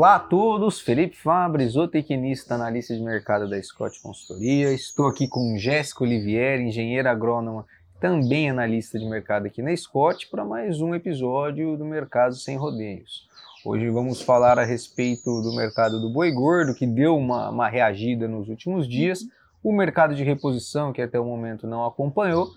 Olá 0.00 0.14
a 0.14 0.18
todos, 0.18 0.80
Felipe 0.80 1.14
Fabre, 1.14 1.68
zootecnista, 1.68 2.54
analista 2.54 2.94
de 2.94 3.02
mercado 3.02 3.46
da 3.46 3.62
Scott 3.62 4.00
Consultoria. 4.00 4.72
Estou 4.72 5.06
aqui 5.06 5.28
com 5.28 5.58
Jéssica 5.58 6.04
Olivieri, 6.04 6.62
engenheira 6.62 7.10
agrônoma, 7.10 7.66
também 8.00 8.48
analista 8.48 8.98
de 8.98 9.04
mercado 9.04 9.44
aqui 9.44 9.60
na 9.60 9.76
Scott, 9.76 10.26
para 10.30 10.42
mais 10.42 10.80
um 10.80 10.94
episódio 10.94 11.76
do 11.76 11.84
Mercado 11.84 12.34
Sem 12.34 12.56
Rodeios. 12.56 13.28
Hoje 13.62 13.90
vamos 13.90 14.22
falar 14.22 14.58
a 14.58 14.64
respeito 14.64 15.42
do 15.42 15.54
mercado 15.54 16.00
do 16.00 16.08
boi 16.08 16.32
gordo, 16.32 16.74
que 16.74 16.86
deu 16.86 17.14
uma, 17.14 17.50
uma 17.50 17.68
reagida 17.68 18.26
nos 18.26 18.48
últimos 18.48 18.88
dias, 18.88 19.26
o 19.62 19.70
mercado 19.70 20.14
de 20.14 20.24
reposição, 20.24 20.94
que 20.94 21.02
até 21.02 21.20
o 21.20 21.26
momento 21.26 21.66
não 21.66 21.84
acompanhou, 21.84 22.48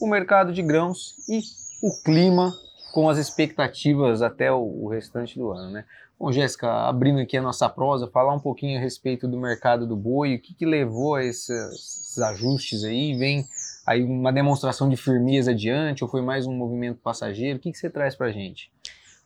o 0.00 0.08
mercado 0.08 0.52
de 0.52 0.62
grãos 0.62 1.14
e 1.28 1.38
o 1.80 2.02
clima 2.02 2.52
com 2.92 3.08
as 3.08 3.18
expectativas 3.18 4.20
até 4.20 4.50
o 4.50 4.88
restante 4.88 5.38
do 5.38 5.52
ano, 5.52 5.70
né? 5.70 5.84
Bom, 6.18 6.32
Jéssica, 6.32 6.68
abrindo 6.88 7.20
aqui 7.20 7.36
a 7.36 7.42
nossa 7.42 7.68
prosa, 7.68 8.08
falar 8.08 8.34
um 8.34 8.40
pouquinho 8.40 8.76
a 8.76 8.82
respeito 8.82 9.28
do 9.28 9.38
mercado 9.38 9.86
do 9.86 9.94
boi, 9.94 10.34
o 10.34 10.40
que, 10.40 10.52
que 10.52 10.66
levou 10.66 11.14
a 11.14 11.24
esses, 11.24 11.48
esses, 11.48 12.18
ajustes 12.18 12.82
aí? 12.82 13.14
Vem 13.14 13.46
aí 13.86 14.02
uma 14.02 14.32
demonstração 14.32 14.88
de 14.88 14.96
firmeza 14.96 15.52
adiante 15.52 16.02
ou 16.02 16.10
foi 16.10 16.20
mais 16.20 16.44
um 16.44 16.52
movimento 16.52 16.98
passageiro? 17.00 17.58
O 17.58 17.62
que, 17.62 17.70
que 17.70 17.78
você 17.78 17.88
traz 17.88 18.16
para 18.16 18.26
a 18.26 18.32
gente? 18.32 18.68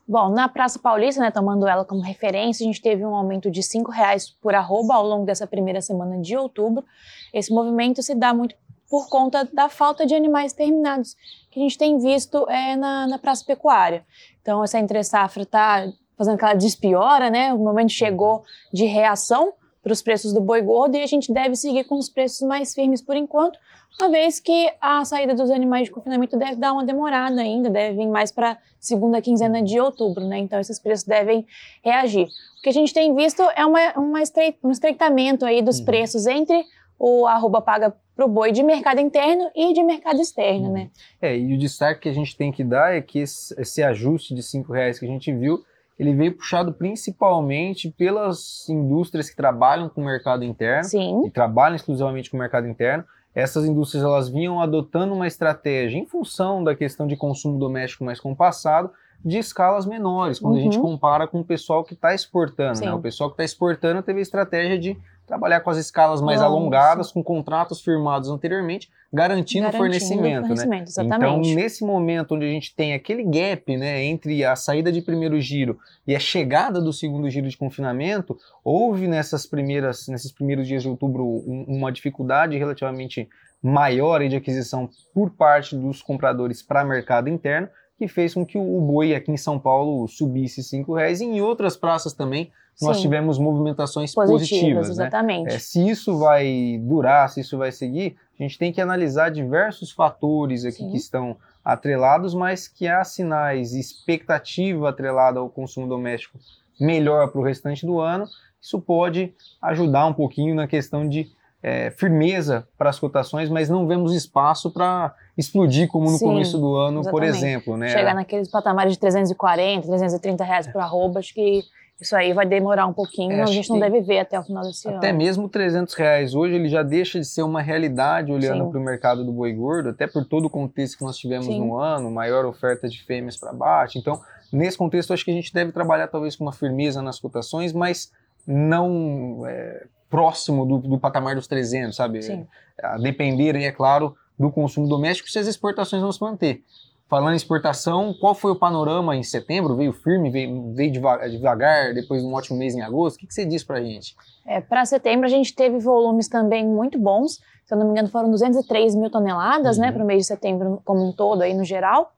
Bom, 0.07 0.29
na 0.29 0.49
Praça 0.51 0.79
Paulista, 0.79 1.23
né, 1.23 1.31
tomando 1.31 1.67
ela 1.67 1.83
como 1.83 2.03
referência, 2.03 2.63
a 2.63 2.67
gente 2.67 2.83
teve 2.83 3.07
um 3.07 3.15
aumento 3.15 3.51
de 3.51 3.61
R$ 3.61 3.85
reais 3.91 4.29
por 4.29 4.55
arroba 4.55 4.95
ao 4.95 5.07
longo 5.07 5.25
dessa 5.25 5.47
primeira 5.47 5.81
semana 5.81 6.21
de 6.21 6.37
outubro. 6.37 6.85
Esse 7.33 7.51
movimento 7.51 8.03
se 8.03 8.15
dá 8.15 8.35
muito 8.35 8.55
por 8.91 9.09
conta 9.09 9.49
da 9.51 9.71
falta 9.71 10.05
de 10.05 10.15
animais 10.15 10.53
terminados 10.53 11.17
que 11.51 11.59
a 11.59 11.63
gente 11.63 11.79
tem 11.79 11.99
visto 11.99 12.47
é, 12.51 12.77
na, 12.77 13.07
na 13.07 13.19
praça 13.19 13.43
pecuária. 13.47 14.05
Então, 14.43 14.63
essa 14.63 14.79
entre-safra 14.79 15.45
está 15.45 15.91
fazendo 16.23 16.35
aquela 16.35 16.55
despiora, 16.55 17.31
né? 17.31 17.53
O 17.53 17.59
momento 17.59 17.91
chegou 17.91 18.45
de 18.73 18.85
reação 18.85 19.53
para 19.83 19.93
os 19.93 20.01
preços 20.01 20.33
do 20.33 20.41
boi 20.41 20.63
gordo 20.63 20.97
e 20.97 21.03
a 21.03 21.07
gente 21.07 21.33
deve 21.33 21.57
seguir 21.57 21.85
com 21.85 21.99
os 21.99 22.09
preços 22.09 22.47
mais 22.47 22.73
firmes 22.73 23.03
por 23.03 23.17
enquanto, 23.17 23.59
uma 24.01 24.09
vez 24.09 24.41
que 24.41 24.73
a 24.81 25.05
saída 25.05 25.35
dos 25.35 25.51
animais 25.51 25.85
de 25.85 25.91
confinamento 25.91 26.37
deve 26.37 26.57
dar 26.57 26.73
uma 26.73 26.85
demorada 26.85 27.41
ainda, 27.41 27.69
deve 27.69 27.97
vir 27.97 28.07
mais 28.07 28.31
para 28.33 28.57
segunda 28.79 29.21
quinzena 29.21 29.63
de 29.63 29.79
outubro, 29.81 30.27
né? 30.27 30.39
Então 30.39 30.59
esses 30.59 30.79
preços 30.79 31.05
devem 31.05 31.47
reagir. 31.85 32.27
O 32.59 32.63
que 32.63 32.69
a 32.69 32.73
gente 32.73 32.95
tem 32.95 33.15
visto 33.15 33.43
é 33.55 33.67
uma, 33.67 33.93
uma 33.97 34.21
um 34.63 34.71
estreitamento 34.71 35.45
aí 35.45 35.61
dos 35.61 35.81
uhum. 35.81 35.85
preços 35.85 36.27
entre 36.27 36.65
o 36.99 37.27
arroba 37.27 37.61
paga 37.61 37.95
para 38.15 38.25
o 38.25 38.29
boi 38.29 38.53
de 38.53 38.63
mercado 38.63 39.01
interno 39.01 39.51
e 39.55 39.73
de 39.73 39.83
mercado 39.83 40.21
externo, 40.21 40.71
né? 40.71 40.91
É, 41.21 41.37
e 41.37 41.55
o 41.55 41.59
destaque 41.59 42.03
que 42.03 42.09
a 42.09 42.13
gente 42.13 42.37
tem 42.37 42.53
que 42.53 42.63
dar 42.63 42.95
é 42.95 43.01
que 43.01 43.19
esse, 43.19 43.59
esse 43.61 43.83
ajuste 43.83 44.35
de 44.35 44.43
cinco 44.43 44.73
reais 44.73 44.99
que 44.99 45.05
a 45.05 45.09
gente 45.09 45.33
viu, 45.33 45.65
ele 45.99 46.15
veio 46.15 46.37
puxado 46.37 46.73
principalmente 46.73 47.91
pelas 47.91 48.69
indústrias 48.69 49.29
que 49.29 49.37
trabalham 49.37 49.89
com 49.89 50.01
o 50.01 50.05
mercado 50.05 50.45
interno 50.45 50.85
Sim. 50.85 51.27
e 51.27 51.31
trabalham 51.31 51.77
exclusivamente 51.77 52.31
com 52.31 52.37
o 52.37 52.41
mercado 52.41 52.67
interno. 52.67 53.05
Essas 53.35 53.65
indústrias 53.65 54.05
elas 54.05 54.29
vinham 54.29 54.61
adotando 54.61 55.15
uma 55.15 55.27
estratégia 55.27 55.99
em 55.99 56.07
função 56.07 56.63
da 56.63 56.75
questão 56.75 57.07
de 57.07 57.17
consumo 57.17 57.59
doméstico 57.59 58.05
mais 58.05 58.21
compassado, 58.21 58.91
de 59.25 59.39
escalas 59.39 59.87
menores, 59.87 60.39
quando 60.39 60.55
uhum. 60.55 60.61
a 60.61 60.63
gente 60.63 60.77
uhum. 60.77 60.83
compara 60.83 61.27
com 61.27 61.41
o 61.41 61.45
pessoal 61.45 61.85
que 61.85 61.95
está 61.95 62.15
exportando. 62.15 62.81
Né? 62.81 62.93
O 62.93 63.01
pessoal 63.01 63.31
que 63.31 63.35
está 63.35 63.45
exportando 63.45 64.03
teve 64.03 64.19
a 64.19 64.23
estratégia 64.23 64.79
de 64.79 64.99
trabalhar 65.27 65.61
com 65.61 65.71
as 65.71 65.79
escalas 65.79 66.21
mais 66.21 66.41
Nossa. 66.41 66.53
alongadas, 66.53 67.13
com 67.13 67.23
contratos 67.23 67.81
firmados 67.81 68.29
anteriormente, 68.29 68.91
garantindo, 69.13 69.69
o 69.69 69.73
fornecimento, 69.73 70.47
fornecimento 70.47 70.91
né? 70.97 71.05
Então, 71.17 71.41
nesse 71.41 71.85
momento 71.85 72.35
onde 72.35 72.47
a 72.47 72.49
gente 72.49 72.75
tem 72.75 72.95
aquele 72.95 73.23
gap, 73.25 73.77
né, 73.77 74.05
entre 74.05 74.45
a 74.45 74.57
saída 74.57 74.91
de 74.91 75.03
primeiro 75.03 75.41
giro 75.41 75.79
e 76.07 76.17
a 76.17 76.21
chegada 76.21 76.81
do 76.81 76.93
segundo 76.93 77.29
giro 77.29 77.49
de 77.49 77.57
confinamento, 77.57 78.37
houve 78.65 79.07
nessas 79.07 79.47
primeiras, 79.47 80.09
nesses 80.09 80.33
primeiros 80.33 80.67
dias 80.67 80.83
de 80.83 80.89
outubro 80.89 81.25
um, 81.25 81.65
uma 81.69 81.93
dificuldade 81.93 82.57
relativamente 82.57 83.29
maior 83.63 84.27
de 84.27 84.35
aquisição 84.35 84.89
por 85.15 85.31
parte 85.31 85.77
dos 85.77 86.03
compradores 86.03 86.63
para 86.63 86.85
mercado 86.85 87.29
interno, 87.29 87.69
que 88.03 88.09
fez 88.09 88.35
com 88.35 88.45
que 88.45 88.59
o 88.59 88.81
boi 88.81 89.15
aqui 89.15 89.31
em 89.31 89.37
São 89.37 89.61
Paulo 89.61 90.09
subisse 90.09 90.61
cinco 90.61 90.95
reais 90.95 91.21
e 91.21 91.25
em 91.25 91.41
outras 91.41 91.77
praças 91.77 92.13
também 92.13 92.51
nós 92.81 92.97
Sim. 92.97 93.03
tivemos 93.03 93.39
movimentações 93.39 94.13
positivas. 94.13 94.49
positivas 94.49 94.89
né? 94.89 94.93
exatamente. 94.93 95.49
Né? 95.51 95.55
É, 95.55 95.59
se 95.61 95.89
isso 95.89 96.19
vai 96.19 96.81
durar, 96.83 97.29
se 97.29 97.41
isso 97.41 97.57
vai 97.57 97.71
seguir, 97.71 98.17
a 98.37 98.43
gente 98.43 98.59
tem 98.59 98.73
que 98.73 98.81
analisar 98.81 99.31
diversos 99.31 99.93
fatores 99.93 100.65
aqui 100.65 100.79
Sim. 100.79 100.91
que 100.91 100.97
estão 100.97 101.37
atrelados, 101.65 102.35
mas 102.35 102.67
que 102.67 102.89
há 102.89 103.05
sinais, 103.05 103.73
expectativa 103.73 104.89
atrelada 104.89 105.39
ao 105.39 105.49
consumo 105.49 105.87
doméstico 105.87 106.41
melhor 106.81 107.29
para 107.29 107.41
o 107.41 107.45
restante 107.45 107.87
do 107.87 108.01
ano. 108.01 108.25
Isso 108.61 108.81
pode 108.81 109.33
ajudar 109.61 110.07
um 110.07 110.13
pouquinho 110.13 110.57
na 110.57 110.67
questão 110.67 111.09
de 111.09 111.31
é, 111.63 111.91
firmeza 111.93 112.67
para 112.77 112.91
as 112.91 112.99
cotações, 112.99 113.49
mas 113.49 113.69
não 113.69 113.87
vemos 113.87 114.13
espaço 114.15 114.71
para 114.71 115.15
explodir 115.39 115.89
como 115.89 116.11
no 116.11 116.19
Sim, 116.19 116.27
começo 116.27 116.59
do 116.59 116.75
ano, 116.77 117.01
exatamente. 117.01 117.11
por 117.11 117.23
exemplo. 117.23 117.77
Né? 117.77 117.89
Chegar 117.89 118.15
naqueles 118.15 118.51
patamares 118.51 118.93
de 118.93 118.99
340, 118.99 119.87
330 119.87 120.45
reais 120.45 120.67
por 120.67 120.81
arroba, 120.81 121.21
acho 121.21 121.33
que 121.33 121.63
isso 122.01 122.17
aí 122.17 122.33
vai 122.33 122.45
demorar 122.45 122.87
um 122.87 122.93
pouquinho, 122.93 123.33
é, 123.33 123.43
a 123.43 123.47
gente 123.47 123.71
não 123.71 123.79
deve 123.79 124.01
ver 124.01 124.19
até 124.19 124.39
o 124.39 124.43
final 124.43 124.65
desse 124.65 124.89
até 124.89 124.97
ano. 124.97 124.99
Até 124.99 125.13
mesmo 125.13 125.49
300 125.49 125.95
reais 125.95 126.35
hoje 126.35 126.57
ele 126.57 126.69
já 126.69 126.83
deixa 126.83 127.21
de 127.21 127.25
ser 127.25 127.43
uma 127.43 127.63
realidade 127.63 128.33
olhando 128.33 128.69
para 128.69 128.81
o 128.81 128.83
mercado 128.83 129.25
do 129.25 129.31
boi 129.31 129.53
gordo, 129.53 129.91
até 129.91 130.09
por 130.09 130.25
todo 130.25 130.47
o 130.47 130.51
contexto 130.51 130.99
que 130.99 131.05
nós 131.05 131.17
tivemos 131.17 131.47
Sim. 131.47 131.61
no 131.61 131.79
ano, 131.79 132.11
maior 132.11 132.45
oferta 132.45 132.89
de 132.89 133.01
fêmeas 133.05 133.37
para 133.37 133.53
baixo. 133.53 133.99
Então, 133.99 134.21
nesse 134.53 134.77
contexto, 134.77 135.13
acho 135.13 135.25
que 135.25 135.31
a 135.31 135.35
gente 135.35 135.55
deve 135.55 135.71
trabalhar 135.71 136.09
talvez 136.09 136.35
com 136.35 136.43
uma 136.43 136.53
firmeza 136.53 137.01
nas 137.01 137.21
cotações, 137.21 137.73
mas 137.73 138.11
não 138.45 139.45
é, 139.47 139.85
próximo 140.13 140.67
do, 140.67 140.77
do, 140.77 140.99
patamar 140.99 141.35
dos 141.35 141.47
300, 141.47 141.97
sabe? 141.97 142.21
Sim. 142.21 142.47
A 142.83 142.99
depender, 142.99 143.57
é 143.57 143.73
claro, 143.73 144.15
do 144.39 144.51
consumo 144.51 144.87
doméstico 144.87 145.31
se 145.31 145.39
as 145.39 145.47
exportações 145.47 146.03
vão 146.03 146.13
se 146.13 146.21
manter. 146.21 146.63
Falando 147.09 147.33
em 147.33 147.37
exportação, 147.37 148.15
qual 148.21 148.35
foi 148.35 148.53
o 148.53 148.57
panorama 148.57 149.17
em 149.17 149.23
setembro? 149.23 149.75
Veio 149.75 149.93
firme, 149.93 150.31
veio, 150.31 150.75
veio 150.75 150.93
devagar, 150.93 151.95
depois 151.95 152.21
de 152.21 152.29
um 152.29 152.35
ótimo 152.35 152.59
mês 152.59 152.75
em 152.75 152.83
agosto? 152.83 153.17
O 153.17 153.19
que, 153.21 153.27
que 153.27 153.33
você 153.33 153.47
diz 153.47 153.65
para 153.65 153.79
a 153.79 153.83
gente? 153.83 154.15
É, 154.47 154.61
para 154.61 154.85
setembro 154.85 155.27
a 155.27 155.31
gente 155.31 155.55
teve 155.55 155.79
volumes 155.79 156.29
também 156.29 156.67
muito 156.67 156.99
bons. 156.99 157.41
Se 157.65 157.73
eu 157.73 157.79
não 157.79 157.87
me 157.87 157.93
engano, 157.93 158.09
foram 158.09 158.31
203 158.31 158.95
mil 158.95 159.11
toneladas 159.11 159.79
né, 159.79 159.87
uhum. 159.87 159.91
né, 159.91 159.97
para 159.97 160.05
o 160.05 160.07
mês 160.07 160.21
de 160.21 160.27
setembro 160.27 160.83
como 160.85 161.07
um 161.07 161.13
todo, 161.13 161.41
aí 161.41 161.55
no 161.55 161.65
geral. 161.65 162.15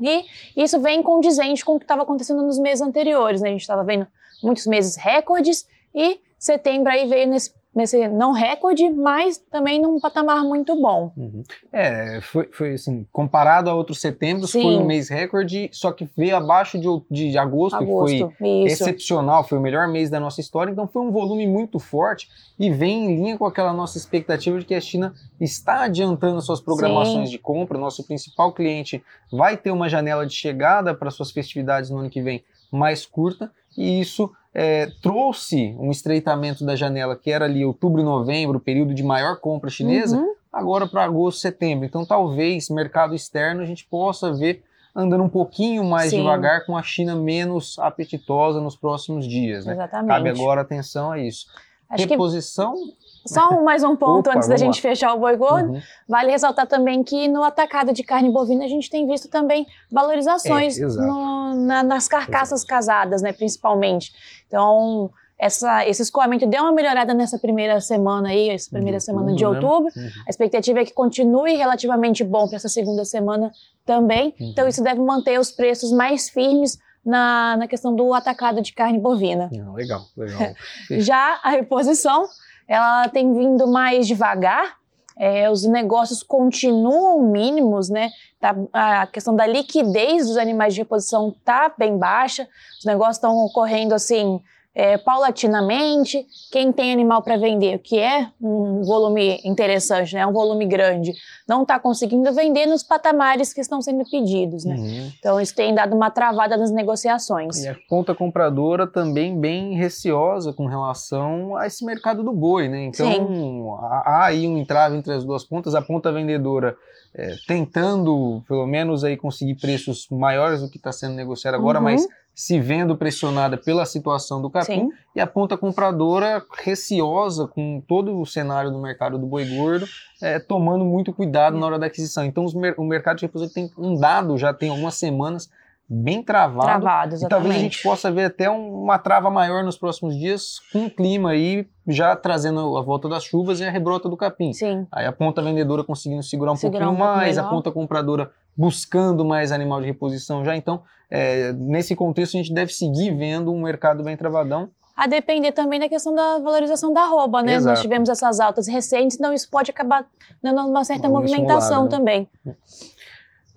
E 0.00 0.24
isso 0.56 0.80
vem 0.80 1.02
condizente 1.02 1.64
com 1.64 1.76
o 1.76 1.78
que 1.78 1.84
estava 1.84 2.02
acontecendo 2.02 2.42
nos 2.42 2.58
meses 2.58 2.80
anteriores. 2.80 3.42
Né? 3.42 3.50
A 3.50 3.52
gente 3.52 3.60
estava 3.60 3.84
vendo 3.84 4.06
muitos 4.42 4.66
meses 4.66 4.96
recordes 4.96 5.66
e 5.94 6.20
setembro 6.40 6.90
aí 6.90 7.06
veio 7.06 7.28
nesse 7.28 7.52
nesse 7.74 8.08
não 8.08 8.32
recorde, 8.32 8.90
mas 8.90 9.38
também 9.38 9.80
num 9.80 10.00
patamar 10.00 10.42
muito 10.42 10.74
bom. 10.80 11.12
Uhum. 11.16 11.42
É, 11.72 12.20
foi, 12.20 12.48
foi 12.50 12.74
assim, 12.74 13.06
comparado 13.12 13.70
a 13.70 13.74
outros 13.74 14.00
setembros, 14.00 14.50
Sim. 14.50 14.62
foi 14.62 14.76
um 14.76 14.84
mês 14.84 15.08
recorde, 15.08 15.70
só 15.72 15.92
que 15.92 16.08
veio 16.16 16.36
abaixo 16.36 16.78
de, 16.78 16.88
de, 17.10 17.30
de 17.30 17.38
agosto, 17.38 17.76
agosto, 17.76 18.28
que 18.28 18.38
foi 18.38 18.48
isso. 18.64 18.82
excepcional, 18.82 19.44
foi 19.44 19.58
o 19.58 19.60
melhor 19.60 19.86
mês 19.88 20.10
da 20.10 20.18
nossa 20.18 20.40
história, 20.40 20.70
então 20.70 20.88
foi 20.88 21.02
um 21.02 21.12
volume 21.12 21.46
muito 21.46 21.78
forte 21.78 22.28
e 22.58 22.70
vem 22.70 23.04
em 23.04 23.16
linha 23.16 23.38
com 23.38 23.46
aquela 23.46 23.72
nossa 23.72 23.96
expectativa 23.96 24.58
de 24.58 24.64
que 24.64 24.74
a 24.74 24.80
China 24.80 25.14
está 25.40 25.82
adiantando 25.82 26.42
suas 26.42 26.60
programações 26.60 27.28
Sim. 27.28 27.36
de 27.36 27.38
compra, 27.38 27.78
nosso 27.78 28.04
principal 28.04 28.52
cliente 28.52 29.02
vai 29.30 29.56
ter 29.56 29.70
uma 29.70 29.88
janela 29.88 30.26
de 30.26 30.34
chegada 30.34 30.92
para 30.92 31.10
suas 31.10 31.30
festividades 31.30 31.88
no 31.90 31.98
ano 31.98 32.10
que 32.10 32.20
vem 32.20 32.44
mais 32.72 33.06
curta, 33.06 33.50
e 33.76 34.00
isso 34.00 34.30
é, 34.54 34.88
trouxe 35.00 35.76
um 35.78 35.90
estreitamento 35.90 36.64
da 36.64 36.74
janela 36.74 37.16
que 37.16 37.30
era 37.30 37.44
ali 37.44 37.64
outubro 37.64 38.00
e 38.00 38.04
novembro, 38.04 38.58
período 38.58 38.94
de 38.94 39.02
maior 39.02 39.38
compra 39.40 39.70
chinesa, 39.70 40.16
uhum. 40.16 40.34
agora 40.52 40.86
para 40.86 41.04
agosto, 41.04 41.40
setembro. 41.40 41.84
Então 41.86 42.04
talvez 42.04 42.68
mercado 42.68 43.14
externo 43.14 43.62
a 43.62 43.66
gente 43.66 43.86
possa 43.86 44.32
ver 44.32 44.64
andando 44.94 45.22
um 45.22 45.28
pouquinho 45.28 45.84
mais 45.84 46.10
Sim. 46.10 46.18
devagar 46.18 46.66
com 46.66 46.76
a 46.76 46.82
China 46.82 47.14
menos 47.14 47.78
apetitosa 47.78 48.60
nos 48.60 48.76
próximos 48.76 49.26
dias. 49.26 49.64
Né? 49.64 49.74
Exatamente. 49.74 50.08
Cabe 50.08 50.28
agora 50.28 50.60
atenção 50.60 51.12
a 51.12 51.18
isso. 51.18 51.46
Acho 51.88 52.06
Reposição 52.08 52.74
que 52.74 52.94
só 53.26 53.62
mais 53.62 53.82
um 53.82 53.94
ponto 53.94 54.28
Opa, 54.28 54.36
antes 54.36 54.48
da 54.48 54.56
gente 54.56 54.76
lá. 54.76 54.82
fechar 54.82 55.14
o 55.14 55.18
boi 55.18 55.36
gordo. 55.36 55.72
Uhum. 55.72 55.80
Vale 56.08 56.30
ressaltar 56.30 56.66
também 56.66 57.02
que 57.02 57.28
no 57.28 57.42
atacado 57.42 57.92
de 57.92 58.02
carne 58.02 58.30
bovina 58.30 58.64
a 58.64 58.68
gente 58.68 58.88
tem 58.90 59.06
visto 59.06 59.28
também 59.28 59.66
valorizações 59.90 60.78
é, 60.78 60.86
no, 60.86 61.54
na, 61.66 61.82
nas 61.82 62.08
carcaças 62.08 62.60
exato. 62.60 62.66
casadas, 62.66 63.22
né, 63.22 63.32
principalmente. 63.32 64.12
Então, 64.46 65.10
essa, 65.38 65.86
esse 65.88 66.02
escoamento 66.02 66.46
deu 66.46 66.62
uma 66.62 66.72
melhorada 66.72 67.14
nessa 67.14 67.38
primeira 67.38 67.80
semana 67.80 68.28
aí, 68.28 68.50
essa 68.50 68.68
primeira 68.70 68.96
uhum. 68.96 69.00
semana 69.00 69.34
de 69.34 69.44
outubro. 69.44 69.90
Uhum. 69.96 70.10
A 70.26 70.30
expectativa 70.30 70.80
é 70.80 70.84
que 70.84 70.92
continue 70.92 71.54
relativamente 71.54 72.22
bom 72.22 72.46
para 72.46 72.56
essa 72.56 72.68
segunda 72.68 73.04
semana 73.04 73.50
também. 73.86 74.34
Uhum. 74.38 74.50
Então, 74.50 74.68
isso 74.68 74.82
deve 74.82 75.00
manter 75.00 75.40
os 75.40 75.50
preços 75.50 75.92
mais 75.92 76.28
firmes 76.28 76.78
na, 77.04 77.56
na 77.56 77.66
questão 77.66 77.94
do 77.94 78.12
atacado 78.12 78.60
de 78.60 78.72
carne 78.72 78.98
bovina. 78.98 79.48
legal, 79.74 80.02
legal. 80.16 80.54
Já 81.00 81.40
a 81.42 81.50
reposição 81.50 82.26
ela 82.70 83.08
tem 83.08 83.34
vindo 83.34 83.66
mais 83.66 84.06
devagar. 84.06 84.78
É, 85.18 85.50
os 85.50 85.64
negócios 85.64 86.22
continuam 86.22 87.20
mínimos, 87.20 87.90
né? 87.90 88.10
Tá, 88.38 88.54
a 88.72 89.06
questão 89.08 89.34
da 89.34 89.44
liquidez 89.44 90.28
dos 90.28 90.36
animais 90.36 90.72
de 90.72 90.80
reposição 90.80 91.34
tá 91.44 91.70
bem 91.76 91.98
baixa. 91.98 92.48
Os 92.78 92.84
negócios 92.84 93.16
estão 93.16 93.36
ocorrendo 93.44 93.92
assim 93.92 94.40
é, 94.80 94.96
paulatinamente. 94.96 96.26
Quem 96.50 96.72
tem 96.72 96.90
animal 96.90 97.22
para 97.22 97.36
vender, 97.36 97.80
que 97.80 97.98
é 97.98 98.28
um 98.40 98.82
volume 98.82 99.38
interessante, 99.44 100.14
né, 100.14 100.26
um 100.26 100.32
volume 100.32 100.64
grande, 100.64 101.12
não 101.46 101.62
está 101.62 101.78
conseguindo 101.78 102.32
vender 102.32 102.64
nos 102.64 102.82
patamares 102.82 103.52
que 103.52 103.60
estão 103.60 103.82
sendo 103.82 104.08
pedidos. 104.10 104.64
Né? 104.64 104.76
Uhum. 104.76 105.12
Então, 105.18 105.38
isso 105.38 105.54
tem 105.54 105.74
dado 105.74 105.94
uma 105.94 106.10
travada 106.10 106.56
nas 106.56 106.70
negociações. 106.70 107.62
E 107.62 107.68
a 107.68 107.76
ponta 107.90 108.14
compradora 108.14 108.86
também 108.86 109.38
bem 109.38 109.74
receosa 109.74 110.50
com 110.54 110.64
relação 110.64 111.54
a 111.56 111.66
esse 111.66 111.84
mercado 111.84 112.22
do 112.22 112.32
boi. 112.32 112.66
Né? 112.66 112.84
Então, 112.84 113.78
há 113.82 114.24
aí 114.24 114.48
um 114.48 114.56
entrave 114.56 114.96
entre 114.96 115.12
as 115.12 115.24
duas 115.24 115.44
pontas. 115.44 115.74
A 115.74 115.82
ponta 115.82 116.10
vendedora 116.10 116.74
é, 117.14 117.34
tentando, 117.46 118.42
pelo 118.48 118.66
menos, 118.66 119.04
aí 119.04 119.16
conseguir 119.16 119.56
preços 119.56 120.06
maiores 120.10 120.62
do 120.62 120.70
que 120.70 120.78
está 120.78 120.90
sendo 120.90 121.14
negociado 121.14 121.54
agora, 121.54 121.78
uhum. 121.78 121.84
mas 121.84 122.06
se 122.34 122.58
vendo 122.58 122.96
pressionada 122.96 123.56
pela 123.56 123.84
situação 123.84 124.40
do 124.40 124.48
capim, 124.48 124.88
Sim. 124.88 124.90
e 125.14 125.20
a 125.20 125.26
ponta 125.26 125.58
compradora 125.58 126.42
receosa 126.62 127.46
com 127.46 127.82
todo 127.86 128.18
o 128.18 128.24
cenário 128.24 128.70
do 128.70 128.80
mercado 128.80 129.18
do 129.18 129.26
boi 129.26 129.44
gordo, 129.44 129.86
é, 130.22 130.38
tomando 130.38 130.84
muito 130.84 131.12
cuidado 131.12 131.58
na 131.58 131.66
hora 131.66 131.78
da 131.78 131.86
aquisição. 131.86 132.24
Então, 132.24 132.46
mer 132.54 132.74
o 132.78 132.84
mercado 132.84 133.18
de 133.18 133.26
repouso 133.26 133.52
tem 133.52 133.70
andado 133.78 134.38
já 134.38 134.54
tem 134.54 134.70
algumas 134.70 134.94
semanas 134.94 135.50
bem 135.90 136.22
travado. 136.22 136.66
Travado, 136.66 137.14
exatamente. 137.14 137.26
E 137.26 137.28
talvez 137.28 137.56
a 137.56 137.58
gente 137.58 137.82
possa 137.82 138.12
ver 138.12 138.26
até 138.26 138.48
uma 138.48 138.96
trava 138.96 139.28
maior 139.28 139.64
nos 139.64 139.76
próximos 139.76 140.16
dias, 140.16 140.60
com 140.72 140.86
o 140.86 140.90
clima 140.90 141.30
aí 141.32 141.66
já 141.88 142.14
trazendo 142.14 142.76
a 142.78 142.82
volta 142.82 143.08
das 143.08 143.24
chuvas 143.24 143.58
e 143.58 143.64
a 143.64 143.70
rebrota 143.70 144.08
do 144.08 144.16
capim. 144.16 144.52
Sim. 144.52 144.86
Aí 144.92 145.04
a 145.04 145.10
ponta 145.10 145.42
vendedora 145.42 145.82
conseguindo 145.82 146.22
segurar 146.22 146.52
um 146.52 146.56
segurar 146.56 146.86
pouquinho 146.86 147.04
um 147.04 147.04
mais, 147.04 147.36
a 147.36 147.42
ponta 147.42 147.72
compradora 147.72 148.30
buscando 148.56 149.24
mais 149.24 149.50
animal 149.50 149.80
de 149.80 149.88
reposição 149.88 150.44
já. 150.44 150.54
Então, 150.54 150.82
é, 151.10 151.52
nesse 151.54 151.96
contexto, 151.96 152.36
a 152.36 152.38
gente 152.38 152.54
deve 152.54 152.72
seguir 152.72 153.12
vendo 153.16 153.52
um 153.52 153.60
mercado 153.60 154.04
bem 154.04 154.16
travadão. 154.16 154.70
A 154.96 155.08
depender 155.08 155.50
também 155.52 155.80
da 155.80 155.88
questão 155.88 156.14
da 156.14 156.38
valorização 156.38 156.92
da 156.92 157.06
roupa, 157.06 157.42
né? 157.42 157.54
Exato. 157.54 157.70
Nós 157.70 157.80
tivemos 157.80 158.08
essas 158.08 158.38
altas 158.38 158.68
recentes, 158.68 159.16
então 159.16 159.32
isso 159.32 159.48
pode 159.50 159.70
acabar 159.70 160.06
dando 160.42 160.60
uma 160.60 160.84
certa 160.84 161.08
uma 161.08 161.20
movimentação 161.20 161.84
né? 161.84 161.88
também. 161.88 162.28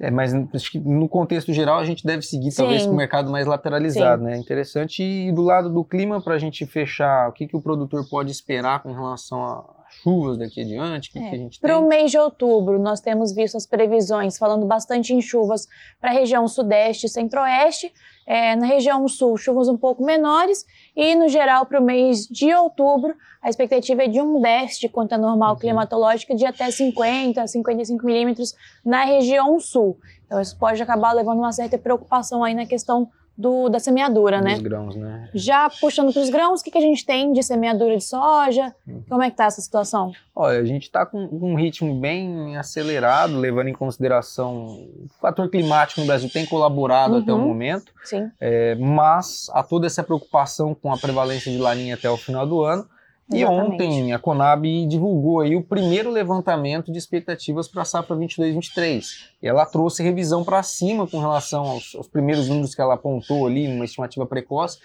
É, 0.03 0.11
mas 0.11 0.33
acho 0.33 0.69
que 0.69 0.79
no 0.79 1.07
contexto 1.07 1.53
geral 1.53 1.79
a 1.79 1.85
gente 1.85 2.05
deve 2.05 2.23
seguir 2.23 2.51
Sim. 2.51 2.57
talvez 2.57 2.85
com 2.85 2.91
o 2.91 2.95
mercado 2.95 3.31
mais 3.31 3.47
lateralizado, 3.47 4.21
Sim. 4.21 4.29
né? 4.29 4.38
Interessante. 4.38 5.01
E 5.01 5.31
do 5.31 5.41
lado 5.41 5.69
do 5.69 5.81
clima, 5.81 6.21
para 6.21 6.35
a 6.35 6.38
gente 6.38 6.65
fechar, 6.65 7.29
o 7.29 7.31
que, 7.31 7.47
que 7.47 7.55
o 7.55 7.61
produtor 7.61 8.05
pode 8.09 8.29
esperar 8.29 8.83
com 8.83 8.91
relação 8.91 9.41
a 9.41 9.63
chuvas 10.01 10.38
daqui 10.38 10.62
adiante? 10.62 11.12
Que, 11.12 11.19
é. 11.19 11.30
que 11.30 11.36
a 11.36 11.38
gente 11.38 11.60
Para 11.60 11.78
o 11.78 11.88
mês 11.88 12.12
de 12.12 12.18
outubro, 12.18 12.80
nós 12.80 13.00
temos 13.00 13.34
visto 13.34 13.56
as 13.56 13.66
previsões 13.66 14.38
falando 14.38 14.66
bastante 14.66 15.13
em 15.13 15.22
chuvas 15.22 15.68
para 16.00 16.10
a 16.10 16.13
região 16.13 16.48
sudeste 16.48 17.06
e 17.06 17.10
centro-oeste. 17.10 17.94
É, 18.25 18.56
na 18.56 18.66
região 18.66 19.06
sul, 19.07 19.38
chuvas 19.38 19.68
um 19.68 19.78
pouco 19.78 20.04
menores. 20.04 20.66
E, 20.95 21.13
no 21.16 21.28
geral, 21.28 21.66
para 21.66 21.80
o 21.80 21.84
mês 21.84 22.25
de 22.28 22.54
outubro, 22.54 23.16
a 23.42 23.50
expectativa 23.50 24.04
é 24.04 24.07
de 24.07 24.22
um 24.22 24.40
déficit 24.40 24.90
quanto 24.90 25.13
à 25.13 25.18
normal 25.18 25.54
uhum. 25.54 25.60
climatológica 25.60 26.34
de 26.34 26.45
até 26.45 26.72
50, 26.72 27.45
55 27.45 28.06
milímetros 28.06 28.56
na 28.86 29.04
região 29.04 29.60
sul. 29.60 29.98
Então, 30.25 30.40
isso 30.40 30.57
pode 30.57 30.81
acabar 30.81 31.12
levando 31.12 31.40
uma 31.40 31.51
certa 31.51 31.78
preocupação 31.78 32.44
aí 32.44 32.54
na 32.54 32.66
questão 32.66 33.10
do, 33.35 33.68
da 33.68 33.80
semeadura, 33.80 34.38
Dos 34.38 34.45
né? 34.45 34.59
grãos, 34.59 34.95
né? 34.95 35.30
Já 35.33 35.69
puxando 35.69 36.13
para 36.13 36.21
os 36.21 36.30
grãos, 36.30 36.62
o 36.62 36.63
que, 36.63 36.69
que 36.71 36.77
a 36.77 36.81
gente 36.81 37.06
tem 37.06 37.33
de 37.33 37.41
semeadura 37.41 37.97
de 37.97 38.03
soja? 38.03 38.74
Uhum. 38.88 39.03
Como 39.09 39.24
é 39.24 39.27
que 39.27 39.33
está 39.33 39.45
essa 39.45 39.62
situação? 39.62 40.12
Olha, 40.35 40.59
a 40.59 40.65
gente 40.65 40.83
está 40.83 41.06
com 41.06 41.18
um 41.18 41.56
ritmo 41.56 42.00
bem 42.00 42.56
acelerado, 42.57 43.38
levando 43.38 43.69
em 43.69 43.74
consideração 43.74 44.65
o 44.65 45.07
fator 45.19 45.50
climático 45.50 46.01
no 46.01 46.07
Brasil 46.07 46.30
tem 46.30 46.45
colaborado 46.45 47.15
uhum. 47.15 47.21
até 47.21 47.33
o 47.33 47.38
uhum. 47.38 47.47
momento. 47.47 47.91
Sim. 48.03 48.31
É, 48.39 48.75
mas 48.75 49.50
há 49.53 49.63
toda 49.63 49.88
essa 49.88 50.03
preocupação 50.03 50.75
com 50.75 50.94
a 50.94 50.97
prevalência 50.97 51.51
de 51.51 51.57
laninha 51.57 51.95
até 51.95 52.09
o 52.09 52.18
final 52.18 52.45
do 52.45 52.63
ano. 52.63 52.88
Exatamente. 53.31 53.39
E 53.39 53.45
ontem 53.45 54.13
a 54.13 54.19
Conab 54.19 54.85
divulgou 54.85 55.39
aí 55.39 55.55
o 55.55 55.63
primeiro 55.63 56.11
levantamento 56.11 56.91
de 56.91 56.97
expectativas 56.97 57.67
para 57.67 57.83
a 57.83 57.85
safra 57.85 58.15
22-23. 58.15 59.03
Ela 59.41 59.65
trouxe 59.65 60.03
revisão 60.03 60.43
para 60.43 60.61
cima 60.61 61.07
com 61.07 61.19
relação 61.19 61.63
aos, 61.63 61.95
aos, 61.95 62.07
primeiros 62.07 62.49
números 62.49 62.75
que 62.75 62.81
ela 62.81 62.95
apontou 62.95 63.47
ali, 63.47 63.67
numa 63.67 63.85
estimativa 63.85 64.25
precoce. 64.25 64.79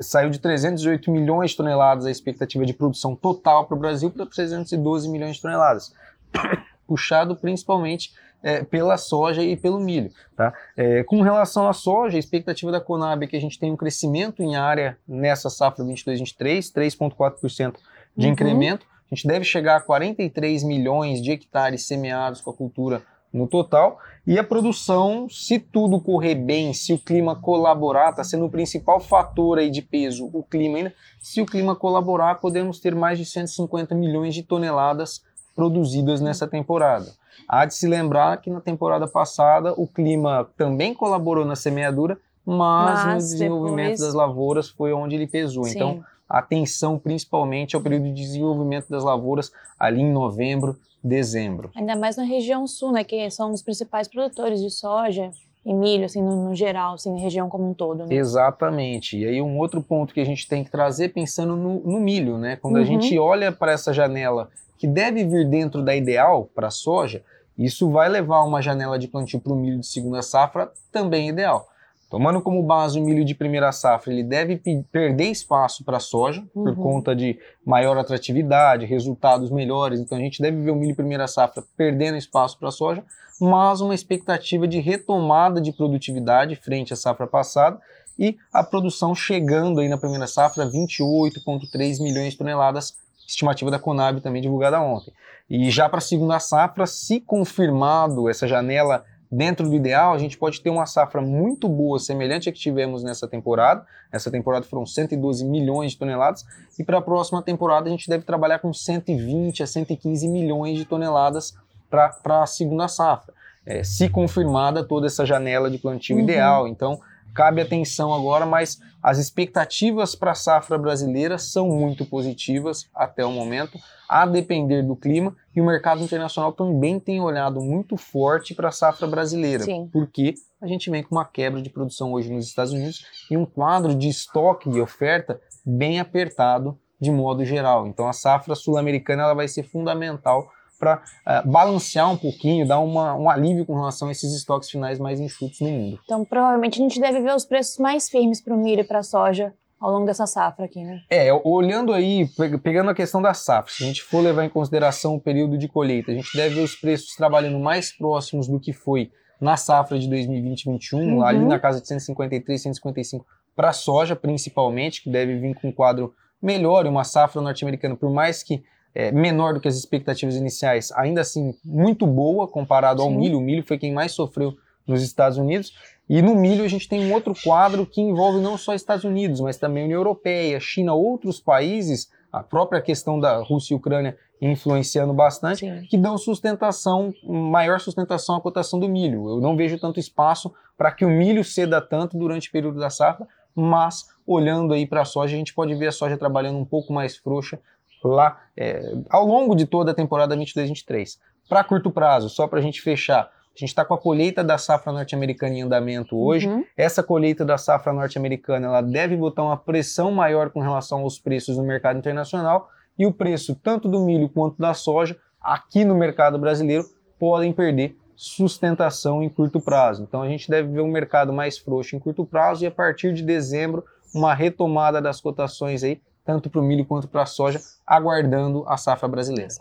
Saiu 0.00 0.30
de 0.30 0.38
308 0.38 1.10
milhões 1.10 1.50
de 1.50 1.56
toneladas 1.56 2.06
a 2.06 2.10
expectativa 2.10 2.64
de 2.64 2.72
produção 2.72 3.16
total 3.16 3.66
para 3.66 3.76
o 3.76 3.80
Brasil 3.80 4.10
para 4.10 4.26
312 4.26 5.08
milhões 5.08 5.36
de 5.36 5.42
toneladas. 5.42 5.92
Puxado 6.86 7.34
principalmente 7.34 8.12
é, 8.42 8.62
pela 8.64 8.96
soja 8.96 9.42
e 9.42 9.56
pelo 9.56 9.78
milho. 9.78 10.10
Tá? 10.36 10.52
É, 10.76 11.02
com 11.04 11.22
relação 11.22 11.68
à 11.68 11.72
soja, 11.72 12.16
a 12.16 12.20
expectativa 12.20 12.72
da 12.72 12.80
Conab 12.80 13.24
é 13.24 13.26
que 13.26 13.36
a 13.36 13.40
gente 13.40 13.58
tenha 13.58 13.72
um 13.72 13.76
crescimento 13.76 14.42
em 14.42 14.56
área 14.56 14.98
nessa 15.06 15.48
safra 15.48 15.84
22-23, 15.84 16.72
3,4% 16.72 17.74
de 18.16 18.26
uhum. 18.26 18.32
incremento. 18.32 18.86
A 19.10 19.14
gente 19.14 19.26
deve 19.26 19.44
chegar 19.44 19.76
a 19.76 19.80
43 19.80 20.64
milhões 20.64 21.22
de 21.22 21.32
hectares 21.32 21.86
semeados 21.86 22.40
com 22.40 22.50
a 22.50 22.54
cultura 22.54 23.02
no 23.32 23.46
total. 23.46 23.98
E 24.26 24.38
a 24.38 24.44
produção, 24.44 25.28
se 25.28 25.58
tudo 25.58 26.00
correr 26.00 26.34
bem, 26.34 26.72
se 26.72 26.92
o 26.92 26.98
clima 26.98 27.34
colaborar, 27.34 28.10
está 28.10 28.22
sendo 28.22 28.44
o 28.44 28.50
principal 28.50 29.00
fator 29.00 29.58
aí 29.58 29.70
de 29.70 29.82
peso, 29.82 30.30
o 30.32 30.42
clima 30.42 30.78
ainda. 30.78 30.94
Se 31.20 31.40
o 31.40 31.46
clima 31.46 31.74
colaborar, 31.74 32.36
podemos 32.36 32.78
ter 32.78 32.94
mais 32.94 33.18
de 33.18 33.24
150 33.24 33.94
milhões 33.94 34.34
de 34.34 34.42
toneladas 34.42 35.22
produzidas 35.54 36.20
nessa 36.20 36.46
temporada. 36.46 37.12
Há 37.48 37.64
de 37.64 37.74
se 37.74 37.86
lembrar 37.86 38.40
que 38.40 38.50
na 38.50 38.60
temporada 38.60 39.06
passada 39.06 39.72
o 39.76 39.86
clima 39.86 40.48
também 40.56 40.94
colaborou 40.94 41.44
na 41.44 41.56
semeadura, 41.56 42.18
mas, 42.44 43.04
mas 43.04 43.06
no 43.06 43.18
desenvolvimento 43.18 43.92
depois... 43.92 44.00
das 44.00 44.14
lavouras 44.14 44.68
foi 44.68 44.92
onde 44.92 45.14
ele 45.14 45.26
pesou. 45.26 45.64
Sim. 45.64 45.76
Então, 45.76 46.04
atenção 46.28 46.98
principalmente 46.98 47.76
ao 47.76 47.82
período 47.82 48.04
de 48.04 48.14
desenvolvimento 48.14 48.88
das 48.88 49.04
lavouras 49.04 49.52
ali 49.78 50.00
em 50.00 50.10
novembro, 50.10 50.76
dezembro. 51.02 51.70
Ainda 51.74 51.96
mais 51.96 52.16
na 52.16 52.22
região 52.22 52.66
sul, 52.66 52.92
né, 52.92 53.04
que 53.04 53.30
são 53.30 53.52
os 53.52 53.62
principais 53.62 54.08
produtores 54.08 54.60
de 54.60 54.70
soja 54.70 55.30
e 55.64 55.72
milho, 55.72 56.04
assim, 56.04 56.22
no, 56.22 56.48
no 56.48 56.54
geral, 56.54 56.94
assim, 56.94 57.12
na 57.12 57.20
região 57.20 57.48
como 57.48 57.70
um 57.70 57.74
todo. 57.74 58.06
Né? 58.06 58.14
Exatamente. 58.14 59.18
E 59.18 59.26
aí 59.26 59.40
um 59.40 59.58
outro 59.58 59.82
ponto 59.82 60.12
que 60.12 60.20
a 60.20 60.24
gente 60.24 60.48
tem 60.48 60.64
que 60.64 60.70
trazer 60.70 61.10
pensando 61.10 61.54
no, 61.56 61.80
no 61.80 62.00
milho, 62.00 62.36
né? 62.38 62.56
Quando 62.56 62.76
uhum. 62.76 62.82
a 62.82 62.84
gente 62.84 63.16
olha 63.18 63.52
para 63.52 63.72
essa 63.72 63.92
janela 63.92 64.48
que 64.82 64.86
deve 64.88 65.24
vir 65.24 65.48
dentro 65.48 65.80
da 65.80 65.94
ideal 65.94 66.50
para 66.52 66.66
a 66.66 66.70
soja, 66.72 67.22
isso 67.56 67.88
vai 67.88 68.08
levar 68.08 68.38
a 68.38 68.44
uma 68.44 68.60
janela 68.60 68.98
de 68.98 69.06
plantio 69.06 69.38
para 69.38 69.52
o 69.52 69.56
milho 69.56 69.78
de 69.78 69.86
segunda 69.86 70.22
safra 70.22 70.72
também 70.90 71.28
ideal. 71.28 71.68
Tomando 72.10 72.42
como 72.42 72.60
base 72.64 72.98
o 72.98 73.04
milho 73.04 73.24
de 73.24 73.32
primeira 73.32 73.70
safra, 73.70 74.12
ele 74.12 74.24
deve 74.24 74.60
perder 74.90 75.30
espaço 75.30 75.84
para 75.84 75.98
a 75.98 76.00
soja, 76.00 76.42
uhum. 76.52 76.64
por 76.64 76.74
conta 76.74 77.14
de 77.14 77.38
maior 77.64 77.96
atratividade, 77.96 78.84
resultados 78.84 79.52
melhores. 79.52 80.00
Então 80.00 80.18
a 80.18 80.20
gente 80.20 80.42
deve 80.42 80.60
ver 80.60 80.72
o 80.72 80.74
milho 80.74 80.90
de 80.90 80.96
primeira 80.96 81.28
safra 81.28 81.62
perdendo 81.76 82.16
espaço 82.16 82.58
para 82.58 82.70
a 82.70 82.72
soja, 82.72 83.04
mas 83.40 83.80
uma 83.80 83.94
expectativa 83.94 84.66
de 84.66 84.80
retomada 84.80 85.60
de 85.60 85.70
produtividade 85.70 86.56
frente 86.56 86.92
à 86.92 86.96
safra 86.96 87.28
passada 87.28 87.78
e 88.18 88.36
a 88.52 88.64
produção 88.64 89.14
chegando 89.14 89.78
aí 89.78 89.88
na 89.88 89.96
primeira 89.96 90.26
safra 90.26 90.66
28,3 90.66 92.02
milhões 92.02 92.32
de 92.32 92.38
toneladas 92.38 93.00
estimativa 93.26 93.70
da 93.70 93.78
Conab 93.78 94.20
também 94.20 94.42
divulgada 94.42 94.80
ontem. 94.80 95.12
E 95.48 95.70
já 95.70 95.88
para 95.88 95.98
a 95.98 96.02
segunda 96.02 96.38
safra, 96.38 96.86
se 96.86 97.20
confirmado 97.20 98.28
essa 98.28 98.46
janela 98.46 99.04
dentro 99.30 99.68
do 99.68 99.74
ideal, 99.74 100.12
a 100.12 100.18
gente 100.18 100.36
pode 100.36 100.60
ter 100.60 100.68
uma 100.68 100.84
safra 100.84 101.22
muito 101.22 101.66
boa, 101.66 101.98
semelhante 101.98 102.50
à 102.50 102.52
que 102.52 102.58
tivemos 102.58 103.02
nessa 103.02 103.26
temporada. 103.26 103.84
Essa 104.12 104.30
temporada 104.30 104.66
foram 104.66 104.84
112 104.84 105.44
milhões 105.44 105.92
de 105.92 105.98
toneladas, 105.98 106.44
e 106.78 106.84
para 106.84 106.98
a 106.98 107.02
próxima 107.02 107.42
temporada 107.42 107.88
a 107.88 107.90
gente 107.90 108.08
deve 108.08 108.24
trabalhar 108.24 108.58
com 108.58 108.72
120 108.72 109.62
a 109.62 109.66
115 109.66 110.28
milhões 110.28 110.76
de 110.76 110.84
toneladas 110.84 111.54
para 111.88 112.42
a 112.42 112.46
segunda 112.46 112.88
safra. 112.88 113.32
É, 113.64 113.82
se 113.82 114.08
confirmada 114.08 114.84
toda 114.84 115.06
essa 115.06 115.24
janela 115.24 115.70
de 115.70 115.78
plantio 115.78 116.16
uhum. 116.16 116.22
ideal. 116.22 116.66
Então, 116.66 117.00
cabe 117.34 117.60
atenção 117.60 118.12
agora, 118.12 118.46
mas 118.46 118.80
as 119.02 119.18
expectativas 119.18 120.14
para 120.14 120.30
a 120.30 120.34
safra 120.34 120.78
brasileira 120.78 121.38
são 121.38 121.68
muito 121.68 122.04
positivas 122.04 122.88
até 122.94 123.24
o 123.24 123.32
momento, 123.32 123.78
a 124.08 124.24
depender 124.24 124.82
do 124.82 124.94
clima, 124.94 125.34
e 125.54 125.60
o 125.60 125.66
mercado 125.66 126.02
internacional 126.02 126.52
também 126.52 127.00
tem 127.00 127.20
olhado 127.20 127.60
muito 127.60 127.96
forte 127.96 128.54
para 128.54 128.68
a 128.68 128.72
safra 128.72 129.06
brasileira, 129.06 129.64
Sim. 129.64 129.88
porque 129.92 130.34
a 130.60 130.66
gente 130.66 130.90
vem 130.90 131.02
com 131.02 131.14
uma 131.14 131.24
quebra 131.24 131.60
de 131.60 131.68
produção 131.68 132.12
hoje 132.12 132.32
nos 132.32 132.46
Estados 132.46 132.72
Unidos 132.72 133.04
e 133.30 133.36
um 133.36 133.44
quadro 133.44 133.94
de 133.94 134.08
estoque 134.08 134.70
e 134.70 134.80
oferta 134.80 135.40
bem 135.64 135.98
apertado 135.98 136.78
de 137.00 137.10
modo 137.10 137.44
geral. 137.44 137.86
Então 137.86 138.06
a 138.06 138.12
safra 138.12 138.54
sul-americana 138.54 139.24
ela 139.24 139.34
vai 139.34 139.48
ser 139.48 139.64
fundamental 139.64 140.48
para 140.82 140.96
uh, 140.96 141.00
eh, 141.28 141.42
balancear 141.46 142.10
um 142.10 142.16
pouquinho, 142.16 142.66
dar 142.66 142.80
uma, 142.80 143.14
um 143.14 143.30
alívio 143.30 143.64
com 143.64 143.76
relação 143.76 144.08
a 144.08 144.10
esses 144.10 144.34
estoques 144.34 144.68
finais 144.68 144.98
mais 144.98 145.20
enxutos 145.20 145.60
no 145.60 145.68
mundo. 145.68 146.00
Então, 146.04 146.24
provavelmente 146.24 146.80
a 146.80 146.82
gente 146.82 147.00
deve 147.00 147.20
ver 147.20 147.32
os 147.36 147.44
preços 147.44 147.78
mais 147.78 148.08
firmes 148.08 148.40
para 148.40 148.52
o 148.52 148.58
milho 148.58 148.80
e 148.80 148.84
para 148.84 148.98
a 148.98 149.02
soja 149.04 149.54
ao 149.80 149.92
longo 149.92 150.06
dessa 150.06 150.26
safra 150.26 150.64
aqui, 150.64 150.82
né? 150.82 151.00
É, 151.08 151.32
olhando 151.44 151.92
aí, 151.92 152.28
pegando 152.64 152.90
a 152.90 152.94
questão 152.94 153.22
da 153.22 153.32
safra, 153.32 153.72
se 153.72 153.84
a 153.84 153.86
gente 153.86 154.02
for 154.02 154.20
levar 154.20 154.44
em 154.44 154.48
consideração 154.48 155.14
o 155.14 155.20
período 155.20 155.56
de 155.56 155.68
colheita, 155.68 156.10
a 156.10 156.14
gente 156.14 156.36
deve 156.36 156.56
ver 156.56 156.62
os 156.62 156.74
preços 156.74 157.14
trabalhando 157.14 157.60
mais 157.60 157.96
próximos 157.96 158.48
do 158.48 158.58
que 158.58 158.72
foi 158.72 159.10
na 159.40 159.56
safra 159.56 159.98
de 159.98 160.08
2020-21, 160.08 160.94
uhum. 160.94 161.24
ali 161.24 161.44
na 161.44 161.60
casa 161.60 161.80
de 161.80 161.86
153, 161.86 162.60
155 162.60 163.24
para 163.54 163.70
a 163.70 163.72
soja, 163.72 164.16
principalmente, 164.16 165.02
que 165.02 165.10
deve 165.10 165.38
vir 165.38 165.54
com 165.54 165.68
um 165.68 165.72
quadro 165.72 166.12
melhor 166.40 166.86
uma 166.86 167.04
safra 167.04 167.40
norte-americana, 167.40 167.94
por 167.94 168.10
mais 168.10 168.42
que 168.42 168.64
é, 168.94 169.10
menor 169.10 169.54
do 169.54 169.60
que 169.60 169.68
as 169.68 169.76
expectativas 169.76 170.36
iniciais, 170.36 170.92
ainda 170.92 171.20
assim 171.20 171.54
muito 171.64 172.06
boa 172.06 172.46
comparado 172.46 173.02
Sim. 173.02 173.08
ao 173.08 173.14
milho. 173.14 173.38
O 173.38 173.40
milho 173.40 173.64
foi 173.66 173.78
quem 173.78 173.92
mais 173.92 174.12
sofreu 174.12 174.54
nos 174.86 175.02
Estados 175.02 175.38
Unidos. 175.38 175.72
E 176.08 176.20
no 176.20 176.34
milho 176.34 176.64
a 176.64 176.68
gente 176.68 176.88
tem 176.88 177.06
um 177.06 177.12
outro 177.12 177.34
quadro 177.42 177.86
que 177.86 178.00
envolve 178.00 178.40
não 178.40 178.58
só 178.58 178.74
Estados 178.74 179.04
Unidos, 179.04 179.40
mas 179.40 179.56
também 179.56 179.84
União 179.84 179.98
Europeia, 179.98 180.60
China, 180.60 180.94
outros 180.94 181.40
países, 181.40 182.10
a 182.32 182.42
própria 182.42 182.82
questão 182.82 183.18
da 183.18 183.38
Rússia 183.38 183.74
e 183.74 183.76
Ucrânia 183.76 184.16
influenciando 184.40 185.14
bastante, 185.14 185.60
Sim. 185.60 185.86
que 185.88 185.96
dão 185.96 186.18
sustentação, 186.18 187.14
maior 187.22 187.78
sustentação 187.78 188.34
à 188.34 188.40
cotação 188.40 188.80
do 188.80 188.88
milho. 188.88 189.28
Eu 189.28 189.40
não 189.40 189.56
vejo 189.56 189.78
tanto 189.78 190.00
espaço 190.00 190.52
para 190.76 190.90
que 190.90 191.04
o 191.04 191.08
milho 191.08 191.44
ceda 191.44 191.80
tanto 191.80 192.18
durante 192.18 192.48
o 192.48 192.52
período 192.52 192.80
da 192.80 192.90
safra, 192.90 193.26
mas 193.54 194.06
olhando 194.26 194.74
aí 194.74 194.84
para 194.84 195.02
a 195.02 195.04
soja, 195.04 195.34
a 195.34 195.38
gente 195.38 195.54
pode 195.54 195.74
ver 195.76 195.88
a 195.88 195.92
soja 195.92 196.18
trabalhando 196.18 196.58
um 196.58 196.64
pouco 196.64 196.92
mais 196.92 197.16
frouxa 197.16 197.60
lá 198.08 198.40
é, 198.56 198.82
ao 199.10 199.26
longo 199.26 199.54
de 199.54 199.66
toda 199.66 199.90
a 199.92 199.94
temporada 199.94 200.36
22-23. 200.36 201.18
Para 201.48 201.64
curto 201.64 201.90
prazo, 201.90 202.28
só 202.28 202.46
para 202.46 202.58
a 202.58 202.62
gente 202.62 202.80
fechar, 202.80 203.30
a 203.54 203.58
gente 203.58 203.68
está 203.68 203.84
com 203.84 203.92
a 203.92 203.98
colheita 203.98 204.42
da 204.42 204.56
safra 204.56 204.92
norte-americana 204.92 205.54
em 205.54 205.62
andamento 205.62 206.16
hoje. 206.16 206.48
Uhum. 206.48 206.64
Essa 206.76 207.02
colheita 207.02 207.44
da 207.44 207.58
safra 207.58 207.92
norte-americana 207.92 208.66
ela 208.66 208.80
deve 208.80 209.16
botar 209.16 209.42
uma 209.42 209.56
pressão 209.56 210.10
maior 210.10 210.50
com 210.50 210.60
relação 210.60 211.00
aos 211.00 211.18
preços 211.18 211.56
no 211.58 211.62
mercado 211.62 211.98
internacional 211.98 212.70
e 212.98 213.06
o 213.06 213.12
preço 213.12 213.54
tanto 213.54 213.88
do 213.88 214.00
milho 214.00 214.28
quanto 214.28 214.58
da 214.58 214.72
soja 214.72 215.16
aqui 215.40 215.84
no 215.84 215.94
mercado 215.94 216.38
brasileiro 216.38 216.84
podem 217.18 217.52
perder 217.52 217.96
sustentação 218.16 219.22
em 219.22 219.28
curto 219.28 219.60
prazo. 219.60 220.02
Então 220.02 220.22
a 220.22 220.28
gente 220.28 220.48
deve 220.48 220.68
ver 220.68 220.80
um 220.80 220.90
mercado 220.90 221.32
mais 221.32 221.58
frouxo 221.58 221.96
em 221.96 221.98
curto 221.98 222.24
prazo 222.24 222.64
e 222.64 222.66
a 222.66 222.70
partir 222.70 223.12
de 223.12 223.22
dezembro 223.22 223.84
uma 224.14 224.34
retomada 224.34 225.00
das 225.00 225.20
cotações 225.20 225.82
aí, 225.82 226.00
tanto 226.24 226.50
para 226.50 226.60
o 226.60 226.64
milho 226.64 226.84
quanto 226.84 227.08
para 227.08 227.22
a 227.22 227.26
soja, 227.26 227.60
aguardando 227.86 228.64
a 228.68 228.76
safra 228.76 229.08
brasileira. 229.08 229.52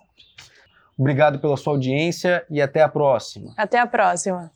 Obrigado 0.97 1.39
pela 1.39 1.57
sua 1.57 1.73
audiência 1.73 2.45
e 2.49 2.61
até 2.61 2.81
a 2.81 2.89
próxima. 2.89 3.53
Até 3.57 3.79
a 3.79 3.87
próxima. 3.87 4.51